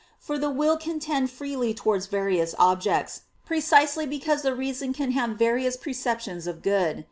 For 0.17 0.39
the 0.39 0.49
will 0.49 0.77
can 0.77 0.99
tend 0.99 1.29
freely 1.29 1.75
towards 1.75 2.07
various 2.07 2.55
objects, 2.57 3.21
precisely 3.45 4.07
because 4.07 4.41
the 4.41 4.55
reason 4.55 4.93
can 4.93 5.11
have 5.11 5.37
various 5.37 5.77
perceptions 5.77 6.47
of 6.47 6.63
good. 6.63 6.99